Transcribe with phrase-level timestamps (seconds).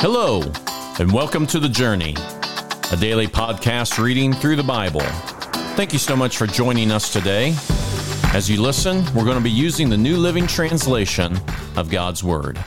[0.00, 0.42] Hello,
[1.00, 2.14] and welcome to The Journey,
[2.92, 5.00] a daily podcast reading through the Bible.
[5.74, 7.52] Thank you so much for joining us today.
[8.32, 11.36] As you listen, we're going to be using the New Living Translation
[11.76, 12.64] of God's Word.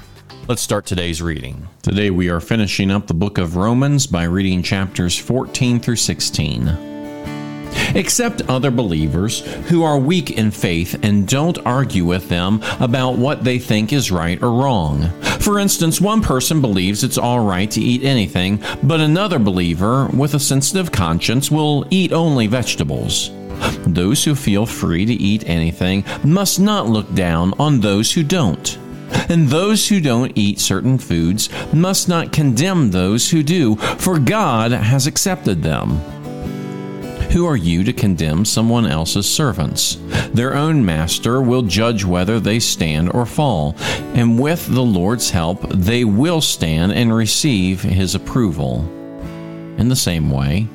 [0.50, 1.66] Let's start today's reading.
[1.84, 6.91] Today we are finishing up the book of Romans by reading chapters 14 through 16.
[7.96, 13.44] Accept other believers who are weak in faith and don't argue with them about what
[13.44, 15.10] they think is right or wrong.
[15.40, 20.34] For instance, one person believes it's all right to eat anything, but another believer with
[20.36, 23.32] a sensitive conscience will eat only vegetables.
[23.86, 28.78] Those who feel free to eat anything must not look down on those who don't.
[29.30, 34.72] And those who don't eat certain foods must not condemn those who do, for God
[34.72, 36.00] has accepted them.
[37.32, 39.98] Who are you to condemn someone else's servants?
[40.34, 43.74] Their own master will judge whether they stand or fall,
[44.14, 48.82] and with the Lord's help, they will stand and receive his approval.
[49.78, 50.68] In the same way,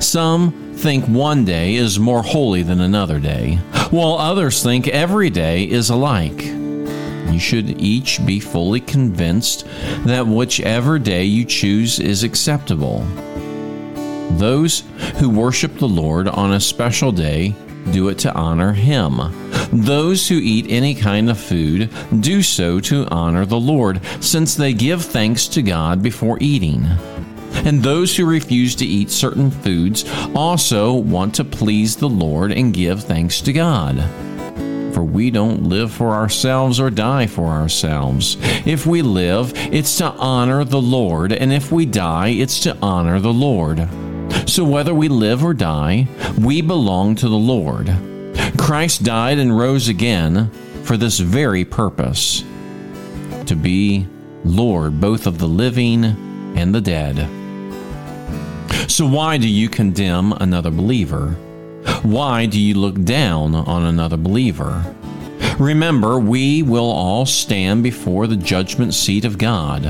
[0.00, 3.56] some think one day is more holy than another day,
[3.90, 6.42] while others think every day is alike.
[6.42, 9.66] You should each be fully convinced
[10.06, 13.06] that whichever day you choose is acceptable.
[14.32, 14.84] Those
[15.16, 17.54] who worship the Lord on a special day
[17.92, 19.20] do it to honor Him.
[19.72, 24.72] Those who eat any kind of food do so to honor the Lord, since they
[24.72, 26.86] give thanks to God before eating.
[27.64, 30.04] And those who refuse to eat certain foods
[30.34, 34.02] also want to please the Lord and give thanks to God.
[34.94, 38.36] For we don't live for ourselves or die for ourselves.
[38.64, 43.20] If we live, it's to honor the Lord, and if we die, it's to honor
[43.20, 43.88] the Lord.
[44.46, 47.94] So whether we live or die, we belong to the Lord.
[48.56, 50.50] Christ died and rose again
[50.84, 52.44] for this very purpose
[53.46, 54.06] to be
[54.44, 56.04] Lord both of the living
[56.56, 57.28] and the dead.
[58.90, 61.36] So, why do you condemn another believer?
[62.02, 64.84] Why do you look down on another believer?
[65.58, 69.84] Remember, we will all stand before the judgment seat of God.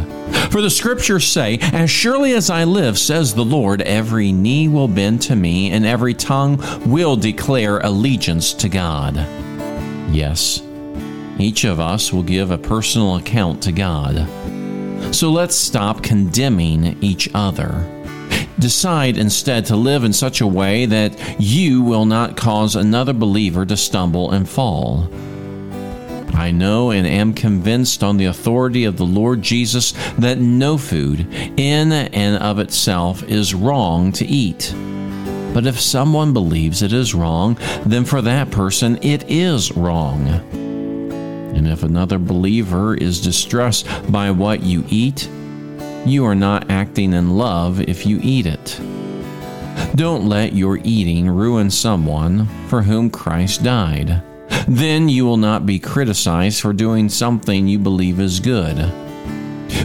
[0.51, 4.89] For the scriptures say, As surely as I live, says the Lord, every knee will
[4.89, 9.17] bend to me, and every tongue will declare allegiance to God.
[10.11, 10.63] Yes,
[11.39, 14.27] each of us will give a personal account to God.
[15.15, 17.87] So let's stop condemning each other.
[18.59, 23.65] Decide instead to live in such a way that you will not cause another believer
[23.67, 25.09] to stumble and fall.
[26.39, 31.27] I know and am convinced on the authority of the Lord Jesus that no food
[31.59, 34.73] in and of itself is wrong to eat.
[35.53, 40.29] But if someone believes it is wrong, then for that person it is wrong.
[40.29, 45.29] And if another believer is distressed by what you eat,
[46.07, 48.81] you are not acting in love if you eat it.
[49.97, 54.23] Don't let your eating ruin someone for whom Christ died.
[54.69, 58.77] Then you will not be criticized for doing something you believe is good.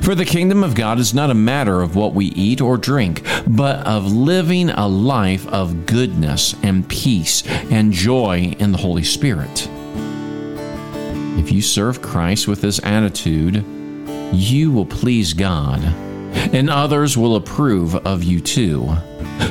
[0.03, 3.25] For the kingdom of God is not a matter of what we eat or drink,
[3.47, 9.69] but of living a life of goodness and peace and joy in the Holy Spirit.
[11.39, 13.63] If you serve Christ with this attitude,
[14.33, 15.81] you will please God,
[16.53, 18.97] and others will approve of you too.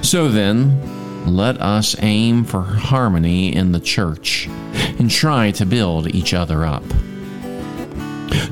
[0.03, 4.49] So then, let us aim for harmony in the church
[5.03, 6.85] and try to build each other up.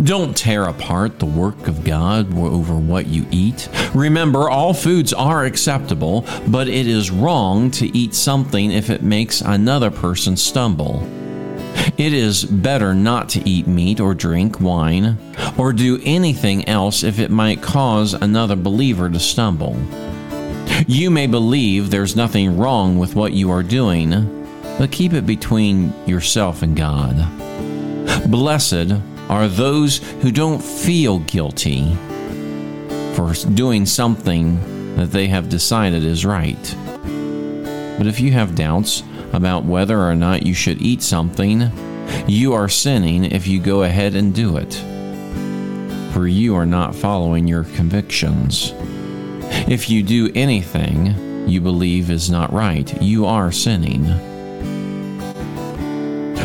[0.03, 3.69] Don't tear apart the work of God over what you eat.
[3.95, 9.43] Remember, all foods are acceptable, but it is wrong to eat something if it makes
[9.43, 11.09] another person stumble.
[11.97, 15.19] It is better not to eat meat or drink wine
[15.57, 19.77] or do anything else if it might cause another believer to stumble.
[20.89, 24.40] You may believe there's nothing wrong with what you are doing,
[24.81, 27.15] but keep it between yourself and God.
[28.31, 28.95] Blessed
[29.29, 31.95] are those who don't feel guilty
[33.13, 36.77] for doing something that they have decided is right.
[37.99, 39.03] But if you have doubts
[39.35, 41.71] about whether or not you should eat something,
[42.27, 44.73] you are sinning if you go ahead and do it.
[46.15, 48.73] For you are not following your convictions.
[49.69, 54.30] If you do anything you believe is not right, you are sinning.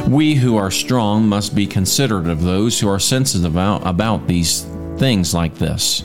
[0.07, 4.62] We who are strong must be considerate of those who are sensitive about, about these
[4.98, 6.04] things like this.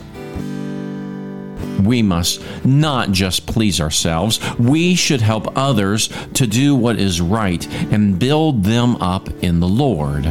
[1.83, 4.39] We must not just please ourselves.
[4.57, 9.67] We should help others to do what is right and build them up in the
[9.67, 10.25] Lord.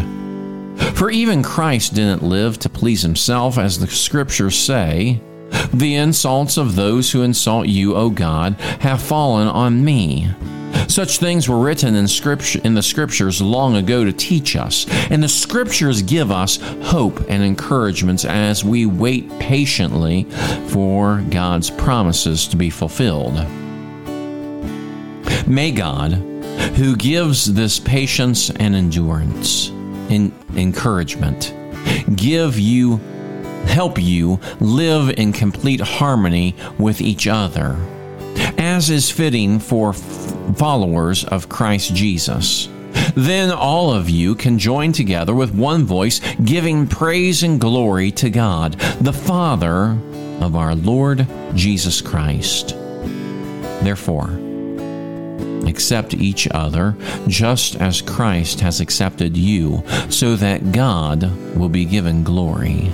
[0.95, 5.21] For even Christ didn't live to please himself, as the scriptures say,
[5.73, 10.29] The insults of those who insult you, O God, have fallen on me.
[10.89, 15.23] Such things were written in scripture in the scriptures long ago to teach us, and
[15.23, 20.25] the scriptures give us hope and encouragements as we wait patiently
[20.69, 23.35] for God's promises to be fulfilled.
[25.47, 26.13] May God,
[26.77, 29.69] who gives this patience and endurance
[30.09, 31.55] and encouragement,
[32.17, 33.01] give you
[33.67, 37.77] help you live in complete harmony with each other,
[38.59, 42.69] as is fitting for followers of Christ Jesus.
[43.15, 48.31] Then all of you can join together with one voice, giving praise and glory to
[48.31, 49.99] God, the Father
[50.41, 52.77] of our Lord Jesus Christ.
[53.83, 54.31] Therefore,
[55.67, 56.97] accept each other
[57.29, 61.23] just as Christ has accepted you, so that God
[61.57, 62.91] will be given glory.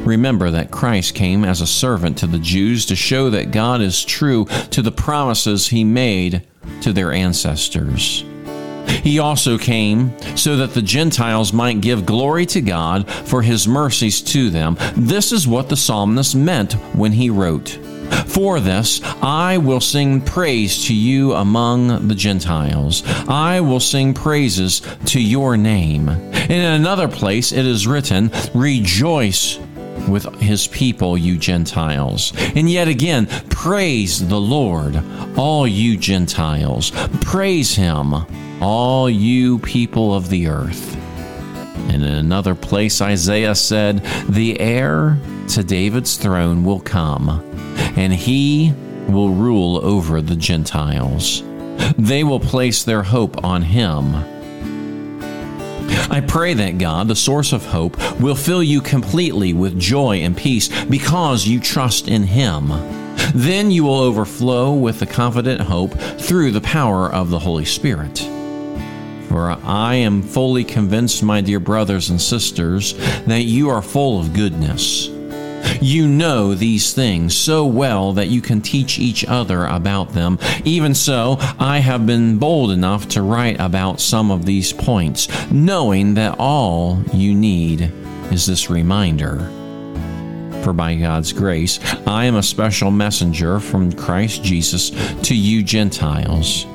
[0.00, 4.04] Remember that Christ came as a servant to the Jews to show that God is
[4.04, 6.46] true to the promises he made
[6.82, 8.24] to their ancestors.
[9.02, 14.20] He also came so that the Gentiles might give glory to God for his mercies
[14.22, 14.76] to them.
[14.96, 17.68] This is what the psalmist meant when he wrote,
[18.26, 23.02] For this I will sing praise to you among the Gentiles.
[23.28, 26.08] I will sing praises to your name.
[26.08, 29.58] In another place it is written, Rejoice
[30.10, 32.32] with his people, you Gentiles.
[32.54, 35.02] And yet again, praise the Lord,
[35.36, 36.92] all you Gentiles.
[37.20, 38.14] Praise him,
[38.60, 40.96] all you people of the earth.
[41.88, 45.18] And in another place, Isaiah said, The heir
[45.48, 47.28] to David's throne will come,
[47.96, 48.72] and he
[49.08, 51.42] will rule over the Gentiles.
[51.98, 54.14] They will place their hope on him
[56.10, 60.36] I pray that God, the source of hope, will fill you completely with joy and
[60.36, 62.68] peace because you trust in Him.
[63.32, 68.18] Then you will overflow with the confident hope through the power of the Holy Spirit.
[69.28, 72.94] For I am fully convinced, my dear brothers and sisters,
[73.26, 75.08] that you are full of goodness
[75.80, 80.38] you know these things so well that you can teach each other about them.
[80.64, 86.14] Even so, I have been bold enough to write about some of these points, knowing
[86.14, 87.92] that all you need
[88.30, 89.38] is this reminder.
[90.62, 94.90] For by God's grace, I am a special messenger from Christ Jesus
[95.22, 96.66] to you Gentiles.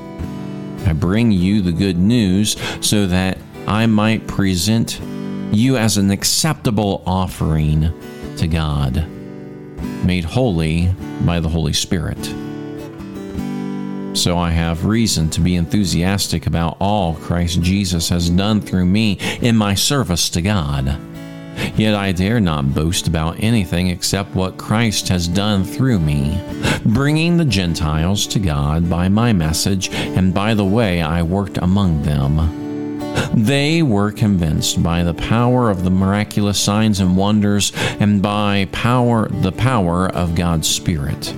[0.87, 3.37] I bring you the good news so that
[3.67, 4.99] I might present
[5.51, 7.93] you as an acceptable offering
[8.37, 9.07] to God,
[10.05, 10.93] made holy
[11.25, 12.17] by the Holy Spirit.
[14.15, 19.19] So I have reason to be enthusiastic about all Christ Jesus has done through me
[19.41, 20.97] in my service to God.
[21.75, 26.41] Yet I dare not boast about anything except what Christ has done through me,
[26.85, 32.03] bringing the Gentiles to God by my message and by the way I worked among
[32.03, 32.64] them.
[33.35, 39.27] They were convinced by the power of the miraculous signs and wonders and by power
[39.27, 41.33] the power of God's Spirit.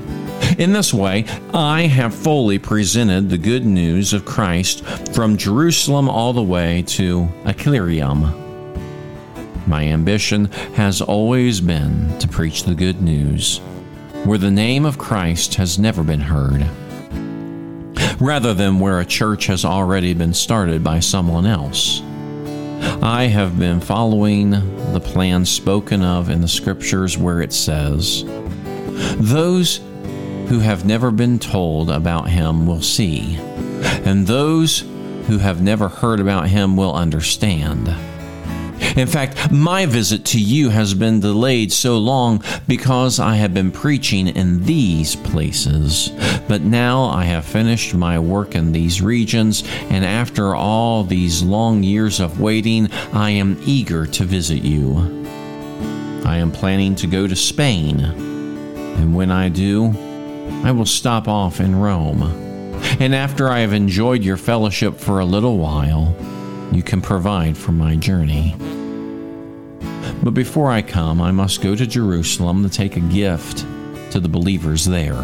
[0.59, 4.85] In this way, I have fully presented the good news of Christ
[5.15, 8.31] from Jerusalem all the way to Iconium.
[9.65, 10.45] My ambition
[10.75, 13.57] has always been to preach the good news
[14.23, 16.67] where the name of Christ has never been heard
[18.19, 22.01] rather than where a church has already been started by someone else.
[23.01, 24.51] I have been following
[24.93, 28.23] the plan spoken of in the scriptures where it says,
[29.17, 29.77] Those
[30.47, 33.35] who have never been told about him will see,
[34.05, 34.79] and those
[35.27, 37.93] who have never heard about him will understand.
[38.95, 43.71] In fact, my visit to you has been delayed so long because I have been
[43.71, 46.11] preaching in these places.
[46.47, 51.83] But now I have finished my work in these regions, and after all these long
[51.83, 54.95] years of waiting, I am eager to visit you.
[56.25, 59.93] I am planning to go to Spain, and when I do,
[60.63, 62.23] I will stop off in Rome.
[62.99, 66.15] And after I have enjoyed your fellowship for a little while,
[66.71, 68.55] you can provide for my journey.
[70.23, 73.65] But before I come, I must go to Jerusalem to take a gift
[74.11, 75.23] to the believers there.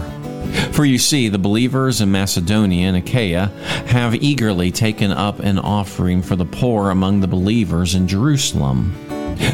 [0.71, 3.47] For you see, the believers in Macedonia and Achaia
[3.87, 8.93] have eagerly taken up an offering for the poor among the believers in Jerusalem.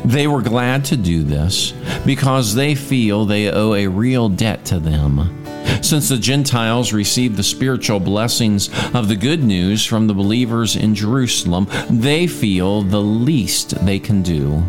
[0.03, 1.71] They were glad to do this
[2.05, 5.45] because they feel they owe a real debt to them.
[5.81, 10.93] Since the Gentiles received the spiritual blessings of the good news from the believers in
[10.95, 14.63] Jerusalem, they feel the least they can do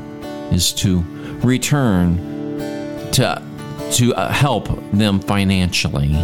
[0.50, 1.04] is to
[1.42, 2.16] return
[3.12, 3.42] to
[3.92, 6.14] to uh, help them financially.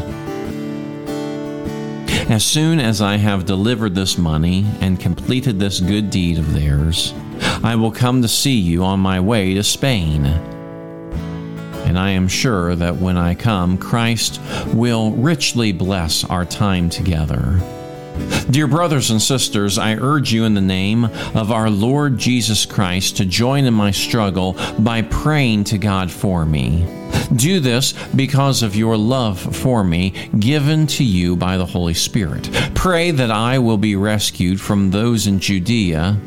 [2.29, 7.13] As soon as I have delivered this money and completed this good deed of theirs,
[7.63, 10.25] I will come to see you on my way to Spain.
[11.87, 14.41] And I am sure that when I come, Christ
[14.75, 17.61] will richly bless our time together.
[18.51, 23.17] Dear brothers and sisters, I urge you in the name of our Lord Jesus Christ
[23.19, 26.87] to join in my struggle by praying to God for me.
[27.35, 32.49] Do this because of your love for me, given to you by the Holy Spirit.
[32.75, 36.19] Pray that I will be rescued from those in Judea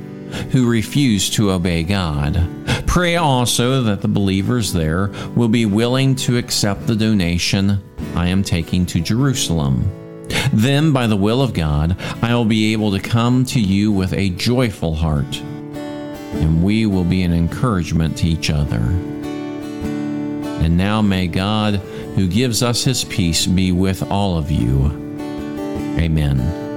[0.52, 2.48] who refuse to obey God.
[2.88, 7.82] Pray also that the believers there will be willing to accept the donation
[8.16, 9.92] I am taking to Jerusalem.
[10.52, 14.14] Then, by the will of God, I will be able to come to you with
[14.14, 18.82] a joyful heart, and we will be an encouragement to each other.
[20.62, 21.76] And now may God,
[22.16, 24.86] who gives us his peace, be with all of you.
[25.98, 26.69] Amen.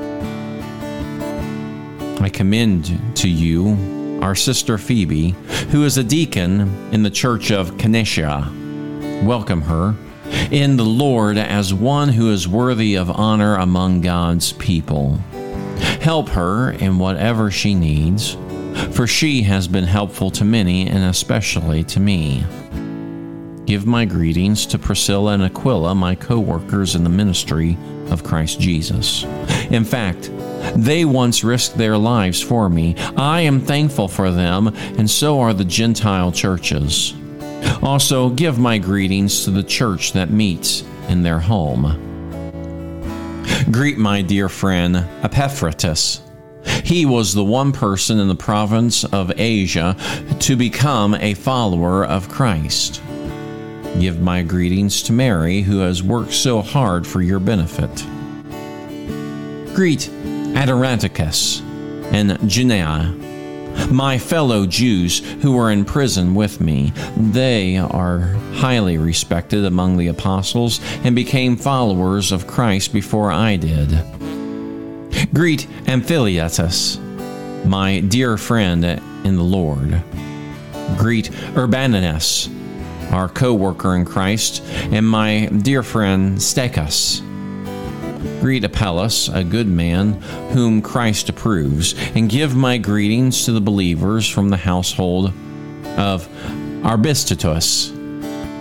[2.22, 5.30] I commend to you our sister Phoebe,
[5.70, 6.60] who is a deacon
[6.92, 9.24] in the church of Canosia.
[9.24, 9.96] Welcome her
[10.52, 15.16] in the Lord as one who is worthy of honor among God's people.
[16.00, 18.36] Help her in whatever she needs,
[18.92, 22.44] for she has been helpful to many and especially to me.
[23.66, 27.78] Give my greetings to Priscilla and Aquila, my co workers in the ministry
[28.10, 29.24] of Christ Jesus.
[29.70, 30.30] In fact,
[30.74, 32.96] they once risked their lives for me.
[33.16, 37.14] I am thankful for them, and so are the Gentile churches.
[37.82, 41.98] Also, give my greetings to the church that meets in their home.
[43.70, 46.20] Greet my dear friend Epaphroditus.
[46.84, 49.96] He was the one person in the province of Asia
[50.40, 53.00] to become a follower of Christ.
[53.98, 57.90] Give my greetings to Mary, who has worked so hard for your benefit.
[59.74, 61.60] Greet Andronicus
[62.12, 63.14] and Junia
[63.90, 66.92] my fellow Jews who were in prison with me.
[67.16, 68.20] They are
[68.54, 73.90] highly respected among the apostles and became followers of Christ before I did.
[75.32, 76.98] Greet Ampliatus,
[77.64, 80.02] my dear friend in the Lord.
[80.96, 82.48] Greet Urbanus,
[83.12, 87.22] our co worker in Christ, and my dear friend Stachys
[88.40, 90.14] Greet Apelles, a good man
[90.50, 95.32] whom Christ approves, and give my greetings to the believers from the household
[95.96, 96.28] of
[96.82, 97.92] Arbistatus.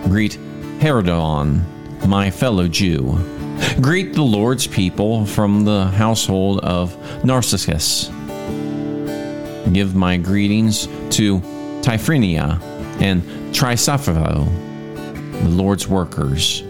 [0.04, 0.38] Greet
[0.80, 1.64] Herodion,
[2.06, 3.18] my fellow Jew.
[3.80, 8.08] Greet the Lord's people from the household of Narcissus.
[9.72, 11.40] Give my greetings to
[11.82, 12.60] Tryphena
[13.00, 13.22] and
[13.54, 14.46] Trysophilo,
[15.42, 16.62] the Lord's workers,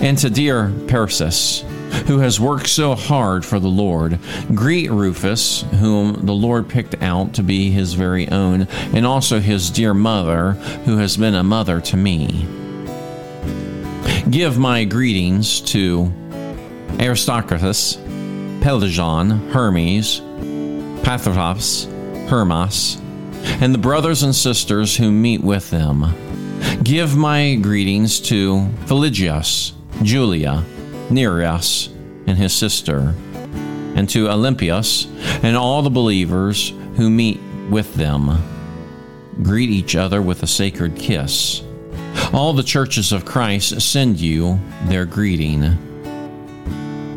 [0.00, 1.64] and to dear Persis
[2.06, 4.18] who has worked so hard for the Lord.
[4.54, 8.62] Greet Rufus, whom the Lord picked out to be his very own,
[8.94, 10.52] and also his dear mother,
[10.84, 12.46] who has been a mother to me.
[14.30, 16.12] Give my greetings to
[17.00, 17.96] Aristarchus,
[18.60, 20.20] Pelagion, Hermes,
[21.02, 21.86] Pathros,
[22.28, 23.00] Hermas,
[23.60, 26.14] and the brothers and sisters who meet with them.
[26.82, 30.64] Give my greetings to Philigius, Julia,
[31.10, 31.88] Nereus
[32.26, 33.14] and his sister,
[33.94, 35.06] and to Olympias
[35.42, 37.40] and all the believers who meet
[37.70, 38.42] with them.
[39.42, 41.62] Greet each other with a sacred kiss.
[42.32, 45.87] All the churches of Christ send you their greeting.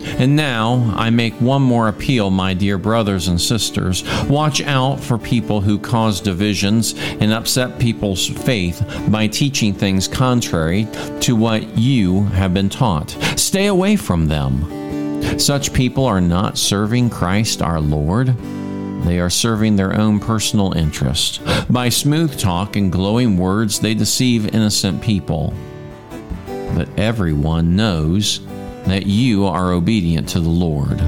[0.05, 4.03] And now I make one more appeal, my dear brothers and sisters.
[4.27, 10.87] Watch out for people who cause divisions and upset people's faith by teaching things contrary
[11.21, 13.11] to what you have been taught.
[13.35, 15.39] Stay away from them.
[15.39, 18.35] Such people are not serving Christ our Lord.
[19.05, 21.41] They are serving their own personal interest.
[21.69, 25.53] By smooth talk and glowing words, they deceive innocent people.
[26.75, 28.39] But everyone knows
[28.85, 30.99] that you are obedient to the Lord.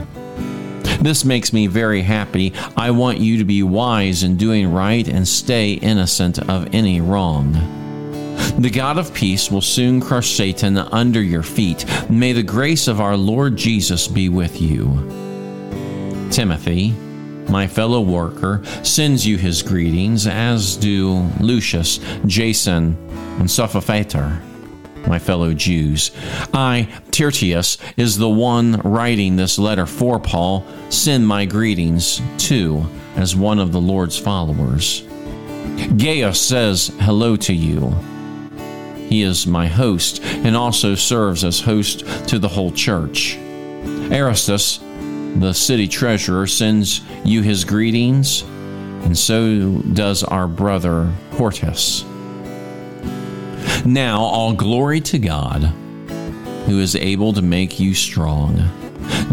[1.01, 2.53] This makes me very happy.
[2.77, 7.51] I want you to be wise in doing right and stay innocent of any wrong.
[8.57, 11.85] The God of peace will soon crush Satan under your feet.
[12.09, 14.85] May the grace of our Lord Jesus be with you.
[16.31, 16.91] Timothy,
[17.49, 22.95] my fellow worker, sends you his greetings, as do Lucius, Jason,
[23.39, 24.41] and Sophopater
[25.07, 26.11] my fellow Jews.
[26.53, 30.65] I, Tertius, is the one writing this letter for Paul.
[30.89, 35.03] Send my greetings too, as one of the Lord's followers.
[35.97, 37.95] Gaius says hello to you.
[39.09, 43.37] He is my host and also serves as host to the whole church.
[44.11, 44.79] Erastus,
[45.35, 48.41] the city treasurer, sends you his greetings,
[49.03, 52.05] and so does our brother Quartus.
[53.85, 55.63] Now, all glory to God,
[56.67, 58.69] who is able to make you strong,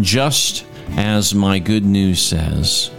[0.01, 0.65] just
[0.97, 2.91] as my good news says.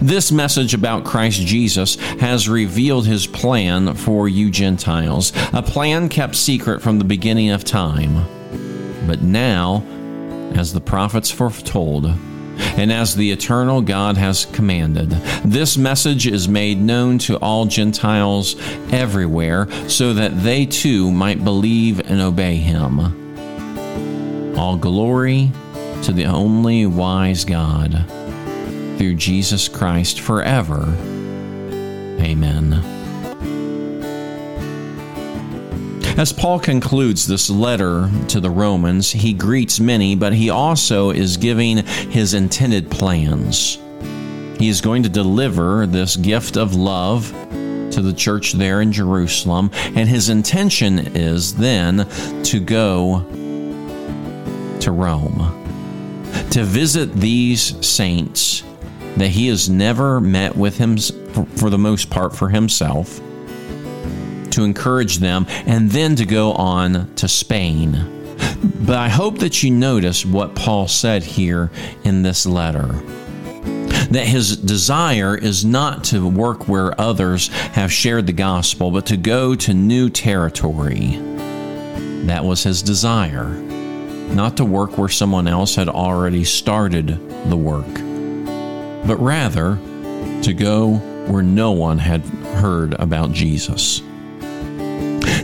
[0.00, 6.34] This message about Christ Jesus has revealed his plan for you Gentiles, a plan kept
[6.34, 8.24] secret from the beginning of time.
[9.06, 9.84] But now,
[10.54, 12.10] as the prophets foretold,
[12.58, 15.10] and as the eternal God has commanded.
[15.44, 18.56] This message is made known to all Gentiles
[18.92, 22.98] everywhere, so that they too might believe and obey him.
[24.58, 25.50] All glory
[26.02, 28.04] to the only wise God,
[28.98, 30.94] through Jesus Christ forever.
[32.20, 32.93] Amen.
[36.16, 41.36] As Paul concludes this letter to the Romans, he greets many, but he also is
[41.36, 43.78] giving his intended plans.
[44.56, 47.32] He is going to deliver this gift of love
[47.90, 52.06] to the church there in Jerusalem, and his intention is then
[52.44, 53.20] to go
[54.78, 55.64] to Rome
[56.50, 58.62] to visit these saints
[59.16, 63.20] that he has never met with him for the most part for himself
[64.54, 68.10] to encourage them, and then to go on to Spain.
[68.80, 71.70] But I hope that you notice what Paul said here
[72.02, 72.88] in this letter.
[74.10, 79.16] That his desire is not to work where others have shared the gospel, but to
[79.16, 81.16] go to new territory.
[82.26, 83.48] That was his desire.
[83.48, 87.08] Not to work where someone else had already started
[87.48, 87.94] the work,
[89.06, 89.78] but rather
[90.42, 90.94] to go
[91.26, 92.22] where no one had
[92.56, 94.02] heard about Jesus.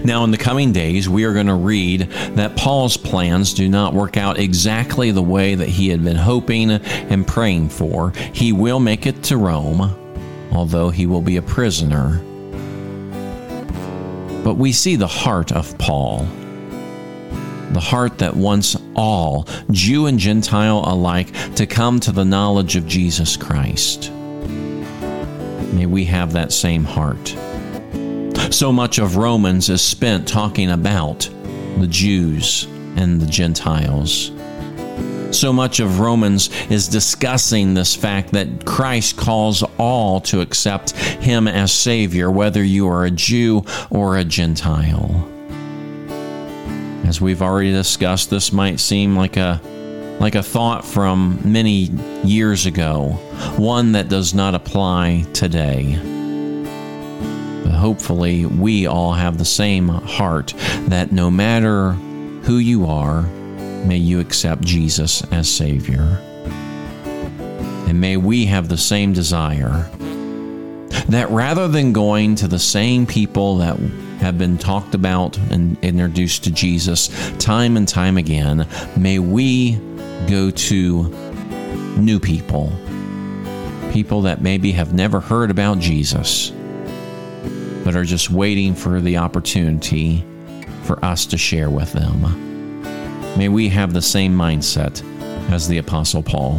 [0.04, 2.02] Now, in the coming days, we are going to read
[2.36, 6.70] that Paul's plans do not work out exactly the way that he had been hoping
[6.70, 8.12] and praying for.
[8.32, 9.94] He will make it to Rome,
[10.52, 12.22] although he will be a prisoner.
[14.42, 16.26] But we see the heart of Paul
[17.70, 22.86] the heart that wants all, Jew and Gentile alike, to come to the knowledge of
[22.86, 24.10] Jesus Christ.
[25.72, 27.36] May we have that same heart.
[28.50, 31.30] So much of Romans is spent talking about
[31.78, 32.64] the Jews
[32.96, 34.32] and the Gentiles.
[35.30, 41.46] So much of Romans is discussing this fact that Christ calls all to accept him
[41.46, 45.30] as Savior, whether you are a Jew or a Gentile.
[47.06, 49.60] As we've already discussed, this might seem like a
[50.18, 51.88] like a thought from many
[52.24, 53.12] years ago,
[53.56, 55.98] one that does not apply today
[57.80, 60.52] hopefully we all have the same heart
[60.88, 61.92] that no matter
[62.42, 63.22] who you are,
[63.86, 66.20] may you accept Jesus as Savior.
[67.88, 69.90] And may we have the same desire
[71.08, 73.78] that rather than going to the same people that
[74.20, 79.80] have been talked about and introduced to Jesus time and time again, may we
[80.28, 81.08] go to
[81.96, 82.70] new people,
[83.90, 86.52] people that maybe have never heard about Jesus
[87.90, 90.24] but are just waiting for the opportunity
[90.84, 92.22] for us to share with them.
[93.36, 95.02] May we have the same mindset
[95.50, 96.54] as the Apostle Paul.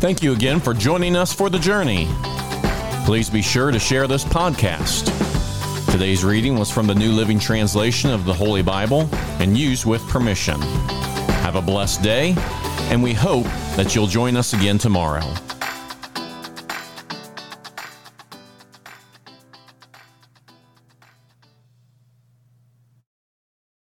[0.00, 2.06] Thank you again for joining us for the journey.
[3.06, 5.06] Please be sure to share this podcast.
[5.90, 10.06] Today's reading was from the New Living Translation of the Holy Bible and used with
[10.08, 10.60] permission.
[11.40, 12.34] Have a blessed day
[12.90, 13.46] and we hope
[13.78, 15.57] that you'll join us again tomorrow.